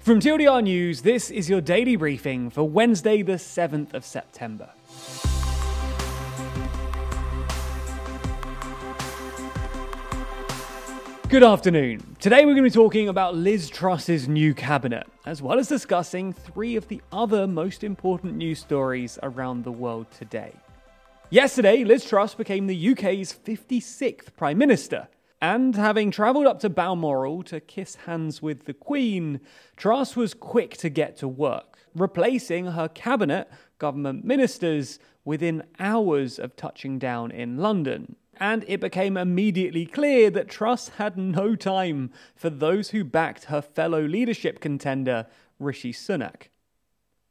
[0.00, 4.70] From TLDR News, this is your daily briefing for Wednesday, the 7th of September.
[11.28, 12.16] Good afternoon.
[12.18, 16.32] Today we're going to be talking about Liz Truss's new cabinet, as well as discussing
[16.32, 20.54] three of the other most important news stories around the world today.
[21.28, 25.08] Yesterday, Liz Truss became the UK's 56th Prime Minister,
[25.40, 29.40] and having travelled up to Balmoral to kiss hands with the Queen,
[29.76, 36.56] Truss was quick to get to work, replacing her cabinet, government ministers, within hours of
[36.56, 42.48] touching down in London and it became immediately clear that Truss had no time for
[42.48, 45.26] those who backed her fellow leadership contender,
[45.58, 46.48] Rishi Sunak.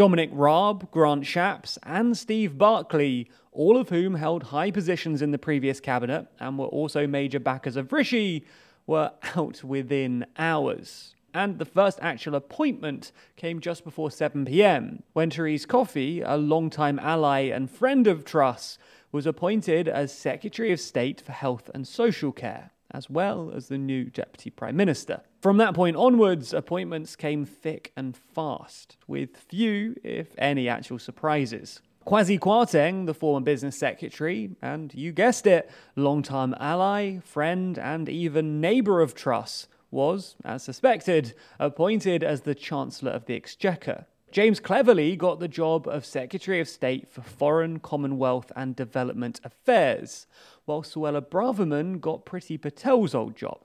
[0.00, 5.36] Dominic Raab, Grant Shapps, and Steve Barclay, all of whom held high positions in the
[5.36, 8.46] previous cabinet and were also major backers of Rishi,
[8.86, 11.14] were out within hours.
[11.34, 16.98] And the first actual appointment came just before 7 pm, when Therese Coffey, a long-time
[16.98, 18.78] ally and friend of Truss,
[19.12, 23.78] was appointed as Secretary of State for Health and Social Care, as well as the
[23.78, 25.20] new Deputy Prime Minister.
[25.40, 31.80] From that point onwards, appointments came thick and fast, with few, if any, actual surprises.
[32.06, 38.60] Kwasi Kwarteng, the former business secretary, and you guessed it, long-time ally, friend, and even
[38.60, 44.06] neighbour of Truss, was, as suspected, appointed as the Chancellor of the Exchequer.
[44.32, 50.28] James Cleverly got the job of Secretary of State for Foreign, Commonwealth and Development Affairs,
[50.66, 53.58] while Suella Braverman got Priti Patel's old job,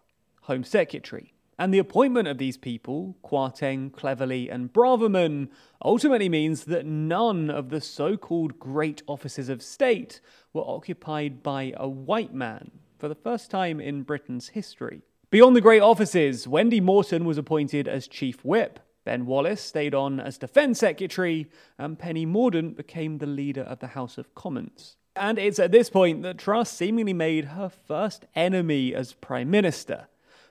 [0.43, 1.33] Home Secretary.
[1.59, 5.49] And the appointment of these people, Kwarteng, Cleverly, and Braverman,
[5.83, 10.19] ultimately means that none of the so called great offices of state
[10.51, 15.03] were occupied by a white man for the first time in Britain's history.
[15.29, 20.19] Beyond the great offices, Wendy Morton was appointed as Chief Whip, Ben Wallace stayed on
[20.19, 24.97] as Defence Secretary, and Penny Mordaunt became the leader of the House of Commons.
[25.15, 30.07] And it's at this point that Truss seemingly made her first enemy as Prime Minister,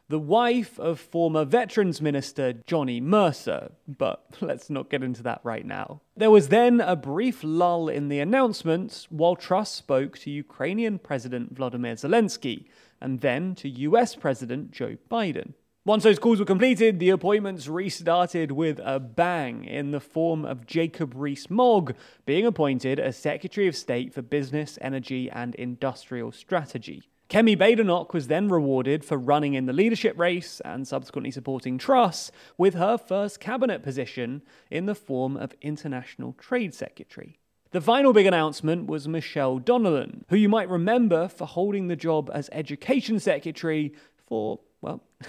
[0.08, 3.72] the wife of former Veterans Minister Johnny Mercer.
[3.86, 6.00] But let's not get into that right now.
[6.16, 11.54] There was then a brief lull in the announcements while Truss spoke to Ukrainian President
[11.56, 12.66] Vladimir Zelensky
[13.00, 15.54] and then to US President Joe Biden.
[15.86, 20.64] Once those calls were completed, the appointments restarted with a bang in the form of
[20.64, 27.02] Jacob Rees-Mogg being appointed as Secretary of State for Business, Energy and Industrial Strategy.
[27.28, 32.32] Kemi Badenoch was then rewarded for running in the leadership race and subsequently supporting Truss
[32.56, 34.40] with her first cabinet position
[34.70, 37.38] in the form of International Trade Secretary.
[37.72, 42.30] The final big announcement was Michelle Donelan, who you might remember for holding the job
[42.32, 43.92] as Education Secretary
[44.26, 44.60] for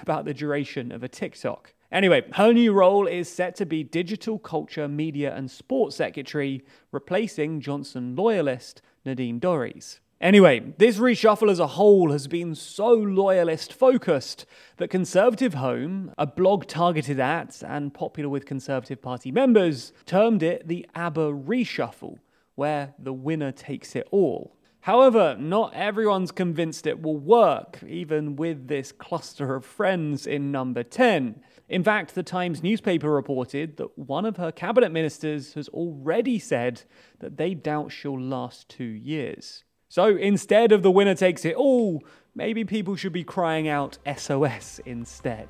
[0.02, 1.74] about the duration of a TikTok.
[1.92, 7.62] Anyway, her new role is set to be Digital Culture, Media and Sports Secretary, replacing
[7.62, 10.00] Johnson loyalist Nadine Dorries.
[10.22, 14.46] Anyway, this reshuffle as a whole has been so loyalist focused
[14.78, 20.68] that Conservative Home, a blog targeted at and popular with Conservative Party members, termed it
[20.68, 22.20] the ABBA reshuffle,
[22.56, 24.55] where the winner takes it all.
[24.86, 30.84] However, not everyone's convinced it will work, even with this cluster of friends in number
[30.84, 31.42] 10.
[31.68, 36.84] In fact, the Times newspaper reported that one of her cabinet ministers has already said
[37.18, 39.64] that they doubt she'll last two years.
[39.90, 42.04] So instead of the winner takes it all,
[42.36, 45.48] maybe people should be crying out SOS instead.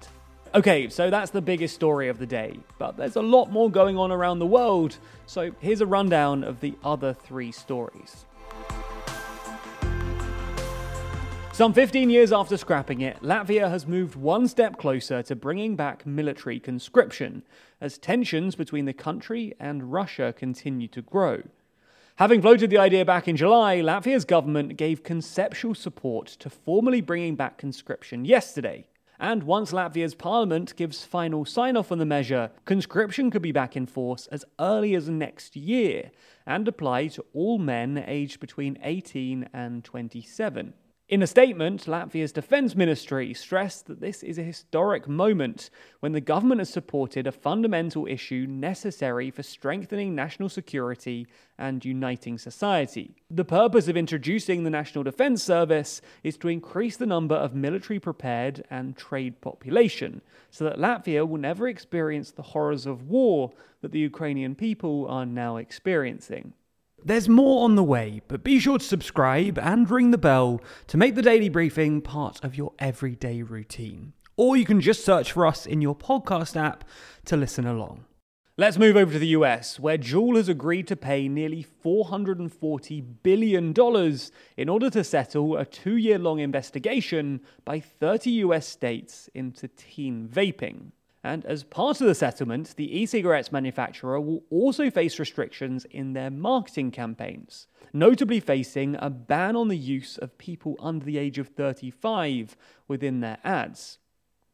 [0.54, 3.98] Okay, so that's the biggest story of the day, but there's a lot more going
[3.98, 8.26] on around the world, so here's a rundown of the other three stories.
[11.56, 16.06] Some 15 years after scrapping it, Latvia has moved one step closer to bringing back
[16.06, 17.44] military conscription,
[17.80, 21.44] as tensions between the country and Russia continue to grow.
[22.18, 27.38] Having floated the idea back in July, Latvia's government gave conceptual support to formally bringing
[27.38, 28.86] back conscription yesterday.
[29.18, 33.78] And once Latvia's parliament gives final sign off on the measure, conscription could be back
[33.78, 36.12] in force as early as next year
[36.46, 40.74] and apply to all men aged between 18 and 27.
[41.08, 45.70] In a statement, Latvia's defense ministry stressed that this is a historic moment
[46.00, 51.28] when the government has supported a fundamental issue necessary for strengthening national security
[51.60, 53.14] and uniting society.
[53.30, 58.00] The purpose of introducing the National Defense Service is to increase the number of military
[58.00, 63.92] prepared and trained population so that Latvia will never experience the horrors of war that
[63.92, 66.54] the Ukrainian people are now experiencing.
[67.08, 70.98] There's more on the way, but be sure to subscribe and ring the bell to
[70.98, 74.14] make the daily briefing part of your everyday routine.
[74.38, 76.84] or you can just search for us in your podcast app
[77.26, 78.06] to listen along.
[78.58, 83.74] Let's move over to the US, where Juul has agreed to pay nearly $440 billion
[84.58, 90.28] in order to settle a two year long investigation by 30 US states into teen
[90.28, 90.92] vaping.
[91.26, 96.14] And as part of the settlement, the e cigarettes manufacturer will also face restrictions in
[96.14, 101.40] their marketing campaigns, notably facing a ban on the use of people under the age
[101.40, 102.56] of 35
[102.88, 103.98] within their ads.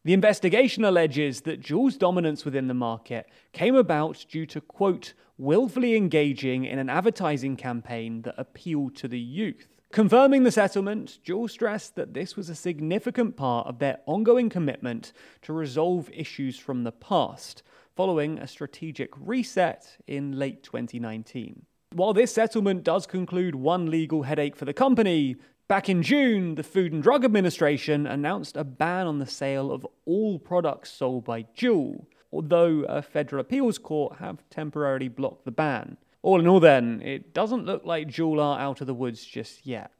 [0.06, 5.98] The investigation alleges that Juul's dominance within the market came about due to, quote, willfully
[5.98, 9.81] engaging in an advertising campaign that appealed to the youth.
[9.92, 15.12] Confirming the settlement, Juul stressed that this was a significant part of their ongoing commitment
[15.42, 17.62] to resolve issues from the past,
[17.94, 21.66] following a strategic reset in late 2019.
[21.94, 25.36] While this settlement does conclude one legal headache for the company,
[25.72, 29.88] Back in June, the Food and Drug Administration announced a ban on the sale of
[30.06, 35.96] all products sold by Juul, although a federal appeals court have temporarily blocked the ban.
[36.24, 39.66] All in all, then, it doesn't look like Juul are out of the woods just
[39.66, 39.92] yet.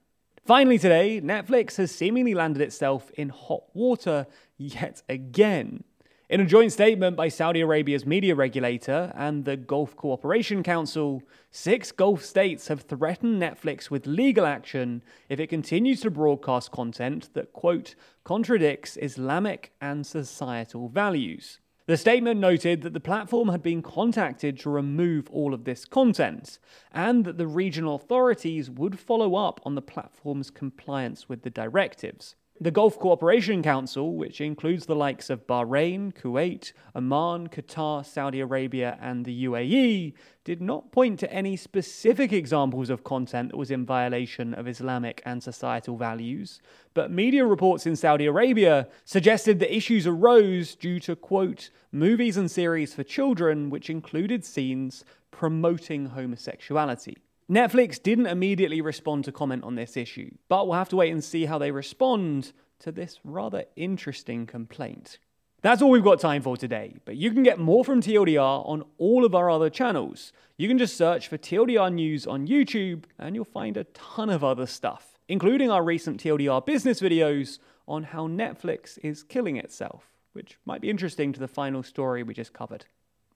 [0.46, 4.28] Finally, today, Netflix has seemingly landed itself in hot water
[4.58, 5.84] yet again.
[6.30, 11.92] In a joint statement by Saudi Arabia's media regulator and the Gulf Cooperation Council, six
[11.92, 17.52] Gulf states have threatened Netflix with legal action if it continues to broadcast content that,
[17.52, 21.60] quote, contradicts Islamic and societal values.
[21.92, 26.58] The statement noted that the platform had been contacted to remove all of this content,
[26.94, 32.38] and that the regional authorities would follow up on the platform's compliance with the directives.
[32.62, 39.00] The Gulf Cooperation Council, which includes the likes of Bahrain, Kuwait, Oman, Qatar, Saudi Arabia,
[39.02, 40.14] and the UAE,
[40.44, 45.24] did not point to any specific examples of content that was in violation of Islamic
[45.26, 46.62] and societal values,
[46.94, 52.52] but media reports in Saudi Arabia suggested that issues arose due to, quote, movies and
[52.52, 57.18] series for children which included scenes promoting homosexuality.
[57.50, 61.24] Netflix didn't immediately respond to comment on this issue, but we'll have to wait and
[61.24, 65.20] see how they respond to this rather interesting complaint.
[65.62, 68.84] That's all we've got time for today, but you can get more from TLDR on
[68.98, 70.34] all of our other channels.
[70.58, 74.44] You can just search for TLDR News on YouTube and you'll find a ton of
[74.44, 80.58] other stuff, including our recent TLDR business videos on how Netflix is killing itself, which
[80.66, 82.86] might be interesting to the final story we just covered.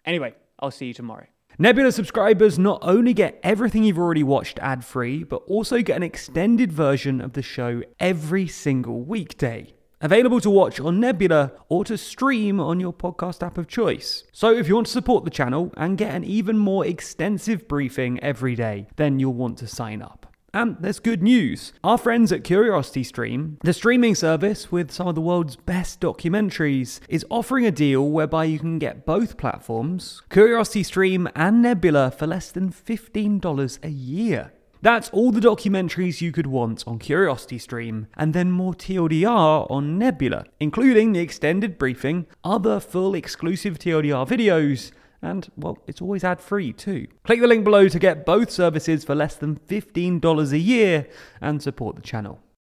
[0.04, 1.28] Anyway, I'll see you tomorrow.
[1.58, 6.04] Nebula subscribers not only get everything you've already watched ad free, but also get an
[6.04, 9.74] extended version of the show every single weekday.
[10.02, 14.26] Available to watch on Nebula or to stream on your podcast app of choice.
[14.34, 18.20] So, if you want to support the channel and get an even more extensive briefing
[18.20, 20.35] every day, then you'll want to sign up.
[20.56, 21.74] And there's good news.
[21.84, 27.26] Our friends at CuriosityStream, the streaming service with some of the world's best documentaries, is
[27.30, 32.72] offering a deal whereby you can get both platforms, CuriosityStream and Nebula, for less than
[32.72, 34.54] $15 a year.
[34.82, 40.46] That's all the documentaries you could want on CuriosityStream, and then more TLDR on Nebula,
[40.62, 44.94] including the extended briefing, other full exclusive TLDR videos,
[45.26, 47.08] and, well, it's always ad free too.
[47.24, 51.08] Click the link below to get both services for less than $15 a year
[51.42, 52.40] and support the channel.